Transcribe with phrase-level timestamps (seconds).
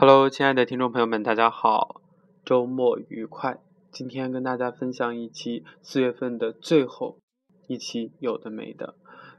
[0.00, 2.00] Hello，亲爱的听众朋友们，大家好，
[2.44, 3.58] 周末愉快。
[3.90, 7.18] 今天跟大家分享一期四月份的最后
[7.66, 8.94] 一期，有的没的。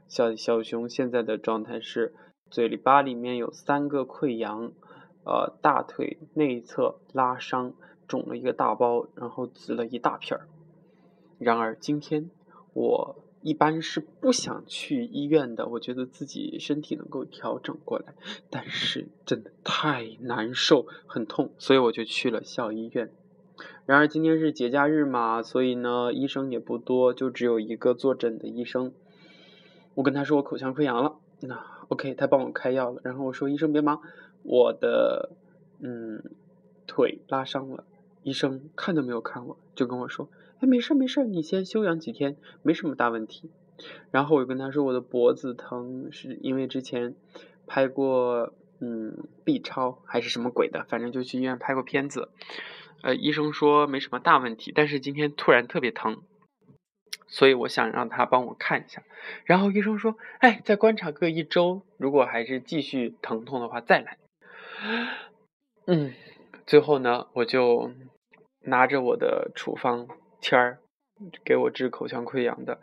[0.06, 2.14] 小小熊现在的状态是
[2.50, 4.70] 嘴巴里面有三个溃疡，
[5.24, 7.72] 呃，大腿内侧拉伤，
[8.06, 10.46] 肿了一个大包，然后紫了一大片儿。
[11.38, 12.30] 然而今天
[12.74, 13.16] 我。
[13.42, 18.14] 一般是不想去医院的，我觉得自己身体能够调整过来，
[18.50, 23.10] 但是真的太难受，很痛，所以我就去了校医院。
[23.86, 28.92] 然而今天是节假日嘛，所以呢医生也不多，就只有一个坐诊的医生。
[29.94, 33.00] 我跟他说我口腔溃疡了，那 OK，他帮我开药了。
[33.04, 34.00] 然后我说医生别忙，
[34.42, 35.30] 我的
[35.80, 36.22] 嗯
[36.86, 37.84] 腿拉伤了。
[38.30, 40.30] 医生看都没有看我，就跟我说。
[40.60, 43.50] 哎，没事没事，你先休养几天，没什么大问题。
[44.12, 47.16] 然后我就跟他说，我的脖子疼，是因为之前
[47.66, 52.28] 拍过嗯 B 超还是什么鬼的，反正就去医院拍过片子。
[53.02, 56.22] 呃，医生说没什么大问题，但是今天突然特别疼，
[57.26, 59.02] 所以我想让他帮我看一下。
[59.44, 64.18] 然后医生说，哎，再观察个一周，如果还是继续疼痛的话再来。
[65.86, 66.12] 嗯，
[66.66, 67.90] 最后呢，我就
[68.62, 70.08] 拿着我的处方。
[70.42, 70.78] 签儿
[71.44, 72.80] 给我治口腔溃疡的，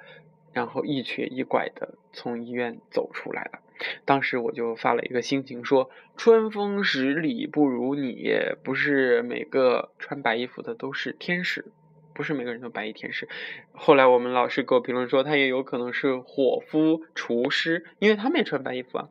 [0.54, 3.62] 然后一瘸一拐的从医院走出来了。
[4.06, 8.30] 当时我就发了一个心情说：“春风十里不如你，
[8.64, 11.66] 不是每个穿白衣服的都是天使，
[12.14, 13.28] 不是每个人都白衣天使。”
[13.74, 19.10] 后来我们老师给我评论说，他也有可能是伙夫、厨师，因为他们也穿白衣服啊。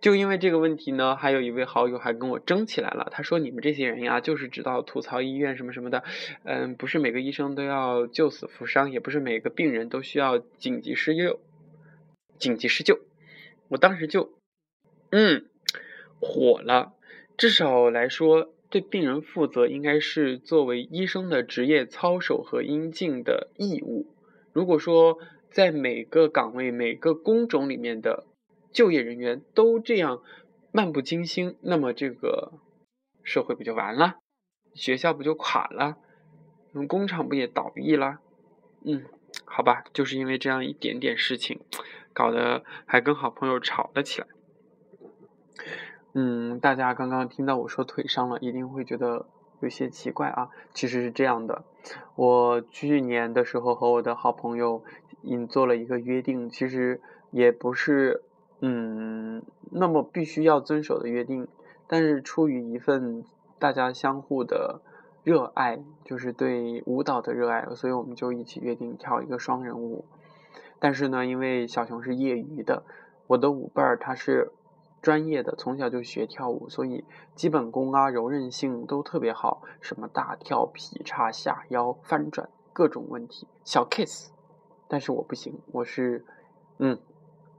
[0.00, 3.08] 就因为这个问题呢，还有一位好友还跟我争起来了。
[3.10, 6.04] 他说：“你们这些人呀，就是知道吐槽医院什么什么的。
[6.44, 11.40] 嗯，不是每个医生都要救死扶伤，也不是每个病人都需要紧急施救。
[12.38, 13.00] 紧急施救，
[13.66, 14.30] 我当时就，
[15.10, 15.46] 嗯，
[16.20, 16.92] 火了。
[17.36, 24.06] 至少来说，对病人负责应该是作为医生的职业操守和应尽的义务。
[24.52, 25.18] 如果说
[25.50, 28.24] 在每个岗位、每个工种里面的。”
[28.72, 30.22] 就业人员都这样
[30.72, 32.52] 漫不经心，那么这个
[33.22, 34.16] 社会不就完了？
[34.74, 35.96] 学校不就垮了？
[36.86, 38.18] 工厂不也倒闭了？
[38.84, 39.04] 嗯，
[39.44, 41.60] 好吧，就是因为这样一点点事情，
[42.12, 44.26] 搞得还跟好朋友吵了起来。
[46.12, 49.26] 嗯，大家刚刚听到我说腿伤了，一定会觉得
[49.60, 50.50] 有些奇怪啊。
[50.72, 51.64] 其实是这样的，
[52.14, 54.84] 我去年的时候和我的好朋友
[55.22, 57.00] 已做了一个约定，其实
[57.30, 58.22] 也不是。
[58.60, 61.46] 嗯，那么必须要遵守的约定，
[61.86, 63.24] 但是出于一份
[63.58, 64.80] 大家相互的
[65.22, 70.04] 热爱，就是对舞蹈的热爱，所以我们就一起约定跳一个双人舞。
[70.80, 72.82] 但是呢，因为小熊是业余的，
[73.28, 74.50] 我的舞伴儿他是
[75.00, 77.04] 专业的，从小就学跳舞，所以
[77.36, 84.30] 基本功啊、柔韧性都特别好，什么大跳、劈叉、下腰、翻转，各种问题小 case。
[84.88, 86.24] 但是我不行，我是
[86.78, 86.98] 嗯。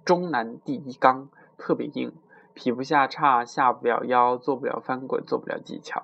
[0.09, 2.11] 中南第一刚，特别硬，
[2.55, 6.01] 劈不下叉，下不了腰，做不了翻滚，做不了技巧。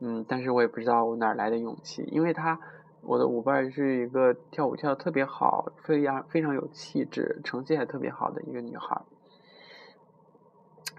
[0.00, 2.58] 嗯，但是我也不知道我哪来的勇气，因为他，
[3.02, 9.02] 我的舞伴是一个跳舞跳的特别好，非常非常有气质，成绩还特别好的一个女孩。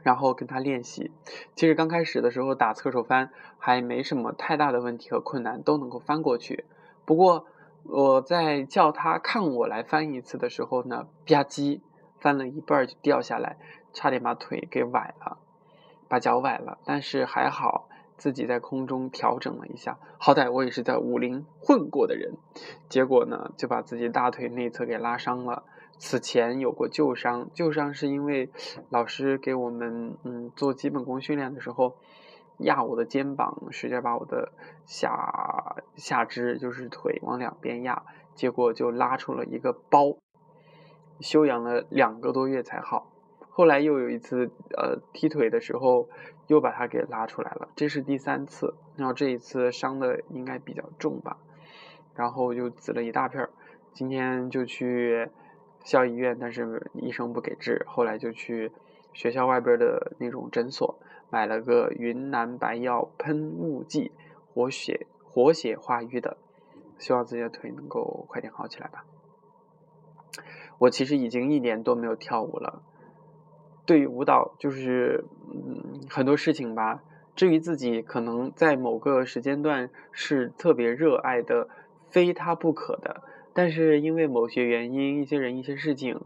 [0.02, 1.12] 然后跟他练习，
[1.56, 6.64] 其实刚开始的时候打侧手翻还没什么太大的问题和困难，都能够翻过去。
[7.04, 7.46] 不过
[7.84, 11.82] 我在叫他看我来翻一次的时候呢，吧唧。
[12.24, 13.58] 翻了一半就掉下来，
[13.92, 15.38] 差点把腿给崴了，
[16.08, 16.78] 把脚崴了。
[16.86, 22.36] 但是还好自己在空中调整了一下，好歹我也是在武林混过的人。
[22.88, 25.64] 结果呢，就把自己大腿内侧给拉伤了。
[25.98, 28.50] 此前有过旧伤，旧伤是因为
[28.90, 31.98] 老师给我们嗯做基本功训练的时候
[32.60, 34.54] 压我的肩膀，使劲把我的
[34.86, 38.04] 下下肢就是腿往两边压，
[38.34, 40.18] 结果就拉出了一个包。
[41.24, 43.12] 休养了两个多月才好，
[43.50, 46.10] 后来又有一次，呃，踢腿的时候
[46.48, 51.38] 又把它给拉出来了，这是第三次，然后这一次伤的应该比较重吧，
[52.14, 53.50] 然后就紫了一大片儿，
[53.94, 55.30] 今天就去
[55.84, 58.72] 校医院，但是医生不给治，后来就去
[59.14, 61.00] 学校外边的那种诊所
[61.30, 64.12] 买了个云南白药喷雾剂，
[64.54, 66.38] 活血活血化瘀的，
[67.00, 69.06] 希望自己的腿能够快点好起来吧。
[70.84, 72.82] 我其实已经一年多没有跳舞了。
[73.86, 77.02] 对于舞蹈，就是嗯很多事情吧。
[77.36, 81.70] 至于自己可能在某个时间段是特别热爱的，
[82.10, 83.24] 非它不可的。
[83.54, 86.20] 但是因为某些原因、一些人、一些事情，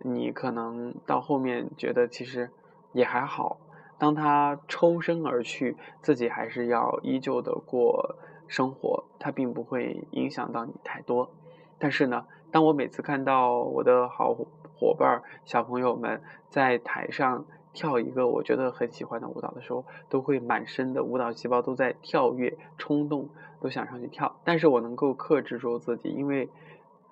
[0.00, 2.50] 你可能到后面觉得其实
[2.92, 3.60] 也还好。
[3.96, 8.16] 当他抽身而去，自己还是要依旧的过
[8.48, 11.30] 生活，他并不会影响到你太多。
[11.78, 14.34] 但是呢，当我每次看到我的好
[14.74, 23.28] 伙伴、小朋友们在台上跳一个我觉得很喜欢的舞蹈的时候，都会满身的舞蹈细胞都在跳跃、冲动，
[23.60, 24.40] 都想上去跳。
[24.44, 26.48] 但是我能够克制住自己，因为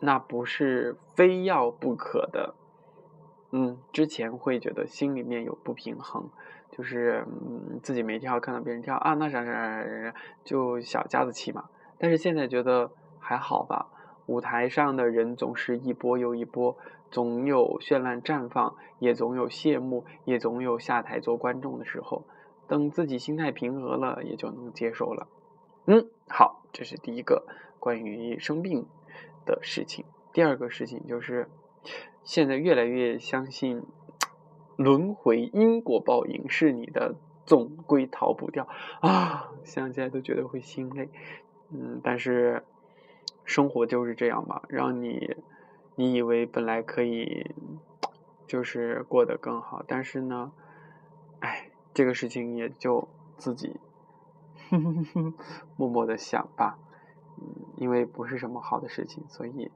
[0.00, 2.54] 那不是非要不可的。
[3.50, 6.28] 嗯，之前会觉得心里面有不平衡，
[6.70, 10.14] 就是嗯自己没跳，看到别人跳啊，那啥啥啥，
[10.44, 11.64] 就小家子气嘛。
[11.98, 13.86] 但是现在觉得还好吧，
[14.28, 16.76] 舞台上的人总是一波又一波，
[17.10, 22.22] 总有绚烂绽放，也总有谢幕，也总有下台做观众的时候。
[22.68, 25.26] 等自己心态平和了，也就能接受了。
[25.86, 27.44] 嗯，好，这是第一个
[27.80, 28.86] 关于生病
[29.44, 30.04] 的事情。
[30.32, 31.48] 第二个事情就是。
[32.24, 33.84] 现在越来越相信
[34.76, 37.14] 轮回、因果报应是你的，
[37.46, 38.68] 总归逃不掉
[39.00, 39.50] 啊！
[39.64, 41.08] 想起来都觉得会心累。
[41.70, 42.64] 嗯，但是
[43.48, 45.36] 生活就是这样吧，让你
[45.96, 47.54] 你以为本来可以
[48.46, 50.52] 就是过得更好，但是呢，
[51.40, 53.80] 哎，这个事情也就自己
[55.76, 56.78] 默默的想吧。
[57.38, 59.72] 嗯，因为不是什么好的事情，所以。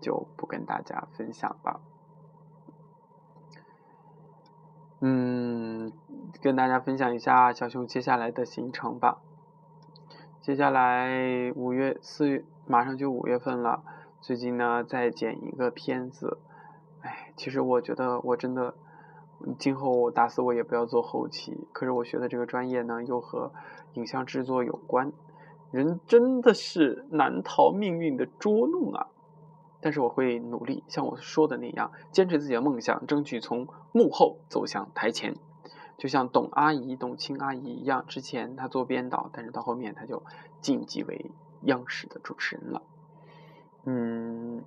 [0.00, 1.80] 就不跟大家分享吧。
[5.00, 5.90] 嗯，
[6.42, 9.22] 跟大家分享一下小熊接下来的行程吧。
[10.44, 13.82] 接下来五月、四月，马上就五月份了。
[14.20, 16.36] 最近呢，在剪一个片子。
[17.00, 18.74] 哎，其实我觉得我真的，
[19.58, 21.66] 今后打死我也不要做后期。
[21.72, 23.54] 可是我学的这个专业呢，又和
[23.94, 25.12] 影像制作有关。
[25.70, 29.06] 人真的是难逃命运的捉弄啊！
[29.80, 35.36] 但是我会努力，像我说的那样，坚持自己的梦想，争取从幕后走向台前。
[36.04, 40.22] 就像董阿姨、董卿阿姨一样，之前她做编导，但是到后面她就
[40.60, 41.30] 晋级为
[41.62, 42.82] 央视的主持人了。
[43.86, 44.62] 嗯，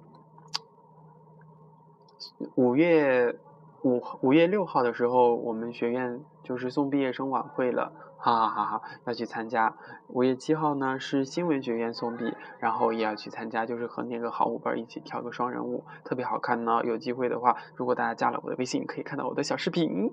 [2.56, 3.38] 五月
[3.84, 7.94] 五五月六号的时候，我们学院就是送毕业生晚会了。
[8.18, 9.78] 哈哈哈哈要去参加。
[10.08, 16.82] 五月七号呢是新闻学院送毕，然后也要去参加，就是和那个好伙伴一起跳个双人舞，特别好看呢。
[16.84, 20.12] 有机会的话，如果大家加了我的微信，可以看到我的小视频。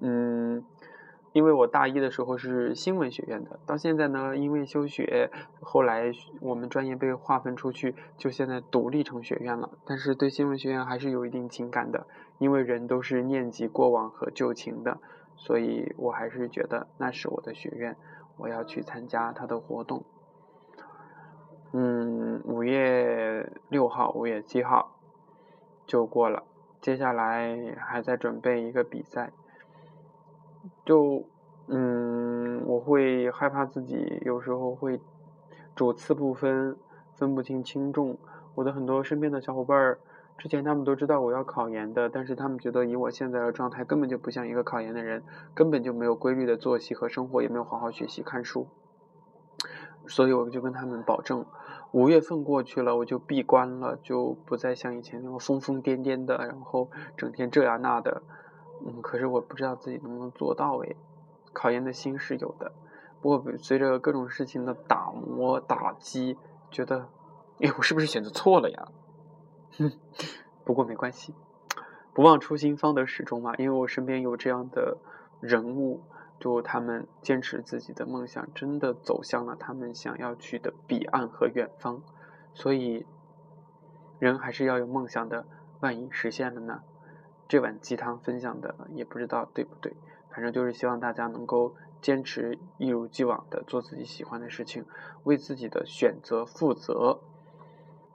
[0.00, 0.64] 嗯，
[1.32, 5.30] 因为我大一的时候是新闻学院的，到现在呢，因为休学，
[5.60, 6.10] 后来
[6.40, 9.70] 我们专业被划分出去，就现在独立成学院了。
[9.84, 12.06] 但是对新闻学院还是有一定情感的，
[12.38, 14.98] 因为人都是念及过往和旧情的。
[15.36, 17.96] 所以我还是觉得那是我的学院，
[18.36, 20.04] 我要去参加他的活动。
[21.72, 24.98] 嗯，五月六号、五月七号
[25.86, 26.42] 就过了，
[26.82, 29.32] 接下来还在准备一个比赛。
[30.84, 31.24] 就
[31.68, 35.00] 嗯，我会害怕自己有时候会
[35.74, 36.76] 主次不分，
[37.14, 38.18] 分不清轻重。
[38.54, 39.98] 我的很多身边的小伙伴儿。
[40.36, 45.22] 之前他们都知道我要考研的，但是他们觉得以我现在的状态，根本就不像一个考研的人，
[45.54, 48.66] 根本就没有规律的作息和生活，也没有好好学习看书。
[50.06, 51.44] 所以我就跟他们保证，
[51.92, 58.22] 五月份过去了，我就闭关了，就不再像以前那么疯疯癫癫的，然后整天这样那的。
[58.84, 60.96] 嗯，可是我不知道自己能不能做到诶。
[61.52, 62.72] 考研的心是有的，
[63.20, 66.38] 不过随着各种事情的打磨打击，
[66.70, 67.08] 觉得，
[67.60, 68.88] 哎，我是不是选择错了呀？
[69.78, 69.92] 哼，
[70.64, 71.34] 不过没关系，
[72.14, 73.54] 不忘初心方得始终嘛。
[73.56, 74.98] 因为我身边有这样的
[75.40, 76.02] 人物，
[76.38, 82.02] 就他们坚持自己的梦想，真的走向了他们想要去的彼岸和远方。
[82.54, 83.06] 所以，
[84.18, 85.46] 人还是要有梦想的。
[85.80, 86.82] 万一实现了呢？
[87.50, 89.92] 这碗鸡汤分享的也不知道对不对，
[90.30, 94.84] 反正就是希望大家能够坚持一如既往的做自己喜欢的事情，
[95.24, 97.18] 为自己的选择负责。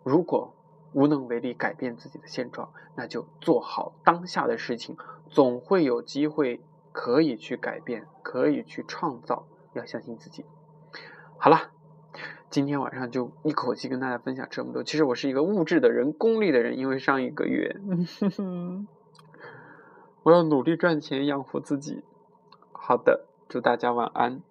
[0.04, 0.54] 如果
[0.94, 4.96] 无能为力改变自己的现状，那就做好当下的事情，
[5.30, 6.62] 总会有机会
[6.94, 9.46] 可以去改变，可以去创造。
[9.74, 10.46] 要相信自己。
[11.38, 11.72] 好了，
[12.50, 14.82] 今天晚上就一口气跟大家分享这么多。
[14.82, 17.76] 其实我是一个物质的人，功利的人，因为上一个月，
[20.26, 22.02] 我要努力赚钱养活自己。
[22.72, 24.42] 好的，祝大家晚安。